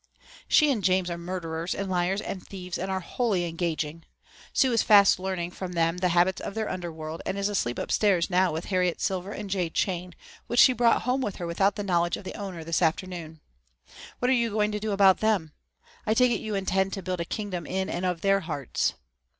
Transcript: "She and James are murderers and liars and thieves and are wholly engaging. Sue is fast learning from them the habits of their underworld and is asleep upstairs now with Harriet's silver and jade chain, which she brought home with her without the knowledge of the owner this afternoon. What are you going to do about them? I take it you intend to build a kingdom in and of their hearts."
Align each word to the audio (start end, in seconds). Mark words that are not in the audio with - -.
"She 0.47 0.71
and 0.71 0.83
James 0.83 1.11
are 1.11 1.17
murderers 1.19 1.75
and 1.75 1.87
liars 1.87 2.21
and 2.21 2.41
thieves 2.43 2.79
and 2.79 2.89
are 2.89 3.01
wholly 3.01 3.45
engaging. 3.45 4.03
Sue 4.51 4.73
is 4.73 4.81
fast 4.81 5.19
learning 5.19 5.51
from 5.51 5.73
them 5.73 5.97
the 5.99 6.09
habits 6.09 6.41
of 6.41 6.55
their 6.55 6.67
underworld 6.71 7.21
and 7.23 7.37
is 7.37 7.49
asleep 7.49 7.77
upstairs 7.77 8.27
now 8.27 8.51
with 8.51 8.65
Harriet's 8.73 9.03
silver 9.05 9.31
and 9.31 9.47
jade 9.47 9.75
chain, 9.75 10.15
which 10.47 10.59
she 10.59 10.73
brought 10.73 11.03
home 11.03 11.21
with 11.21 11.35
her 11.35 11.45
without 11.45 11.75
the 11.75 11.83
knowledge 11.83 12.17
of 12.17 12.23
the 12.23 12.33
owner 12.33 12.63
this 12.63 12.81
afternoon. 12.81 13.41
What 14.17 14.31
are 14.31 14.33
you 14.33 14.49
going 14.49 14.71
to 14.71 14.79
do 14.79 14.91
about 14.91 15.19
them? 15.19 15.51
I 16.07 16.15
take 16.15 16.31
it 16.31 16.39
you 16.41 16.55
intend 16.55 16.93
to 16.93 17.03
build 17.03 17.19
a 17.19 17.23
kingdom 17.25 17.67
in 17.67 17.87
and 17.87 18.03
of 18.03 18.21
their 18.21 18.39
hearts." 18.39 18.95